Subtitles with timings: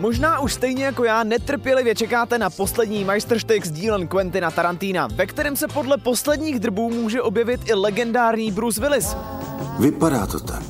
[0.00, 5.26] Možná už stejně jako já netrpělivě čekáte na poslední Meisterstück s dílem Quentina Tarantina, ve
[5.26, 9.16] kterém se podle posledních drbů může objevit i legendární Bruce Willis.
[9.78, 10.62] Vypadá to tak.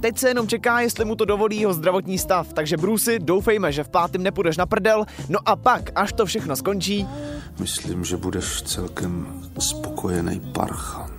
[0.00, 3.84] Teď se jenom čeká, jestli mu to dovolí jeho zdravotní stav, takže Brucey, doufejme, že
[3.84, 7.08] v pátém nepůjdeš na prdel, no a pak, až to všechno skončí,
[7.58, 9.26] Myslím, že budeš celkem
[9.58, 11.17] spokojený parchant.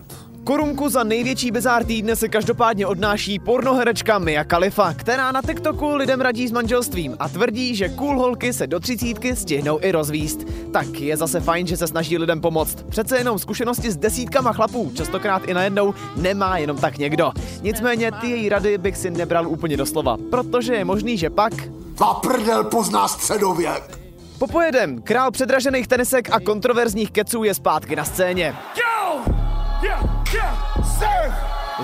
[0.50, 6.22] Korunku za největší bizár týdne se každopádně odnáší pornoherečka Mia Khalifa, která na TikToku lidem
[6.22, 10.40] radí s manželstvím a tvrdí, že cool holky se do třicítky stihnou i rozvíst.
[10.74, 12.86] Tak je zase fajn, že se snaží lidem pomoct.
[12.90, 17.32] Přece jenom zkušenosti s desítkama chlapů, častokrát i najednou, nemá jenom tak někdo.
[17.62, 21.54] Nicméně ty její rady bych si nebral úplně doslova, protože je možný, že pak
[22.02, 24.00] A prdel pozná středověk.
[24.40, 28.56] Popojedem, král předražených tenisek a kontroverzních keců je zpátky na scéně.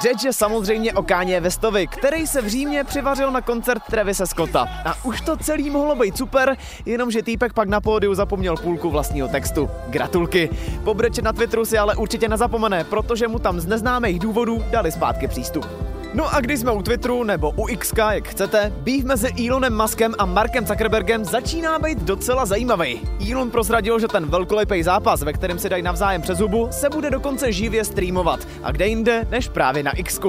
[0.02, 4.68] Řeč je samozřejmě o Káně Vestovi, který se v Římě přivařil na koncert Travise Scotta.
[4.86, 9.28] A už to celý mohlo být super, jenomže týpek pak na pódiu zapomněl půlku vlastního
[9.28, 9.70] textu.
[9.88, 10.50] Gratulky.
[10.84, 15.28] Pobreče na Twitteru si ale určitě nezapomene, protože mu tam z neznámých důvodů dali zpátky
[15.28, 15.95] přístup.
[16.14, 20.14] No a když jsme u Twitteru nebo u X, jak chcete, býv mezi Elonem Muskem
[20.18, 23.02] a Markem Zuckerbergem začíná být docela zajímavý.
[23.32, 27.10] Elon prozradil, že ten velkolepý zápas, ve kterém si dají navzájem přes hubu, se bude
[27.10, 28.48] dokonce živě streamovat.
[28.64, 30.20] A kde jinde, než právě na X.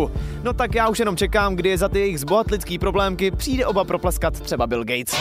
[0.42, 4.40] No tak já už jenom čekám, kdy za ty jejich zbohatlidský problémky přijde oba propleskat
[4.40, 5.16] třeba Bill Gates.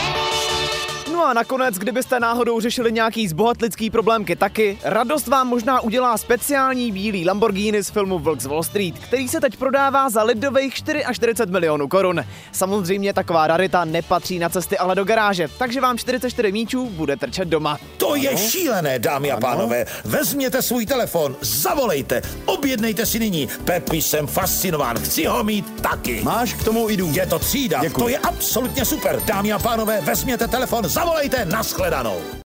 [1.26, 6.92] No a nakonec, kdybyste náhodou řešili nějaký zbohatlický problémky taky, radost vám možná udělá speciální
[6.92, 11.52] bílý Lamborghini z filmu Vlk z Wall Street, který se teď prodává za lidových 44
[11.52, 12.24] milionů korun.
[12.52, 17.48] Samozřejmě taková rarita nepatří na cesty, ale do garáže, takže vám 44 míčů bude trčet
[17.48, 17.78] doma.
[17.98, 19.86] To je šílené, dámy a pánové.
[20.04, 23.48] Vezměte svůj telefon, zavolejte, objednejte si nyní.
[23.64, 26.22] Pepi, jsem fascinován, chci ho mít taky.
[26.24, 27.16] Máš k tomu i důvod.
[27.16, 28.02] Je to třída, Děkuji.
[28.02, 29.22] to je absolutně super.
[29.26, 31.15] Dámy a pánové, vezměte telefon, zavolejte,
[31.46, 32.45] nashledanou.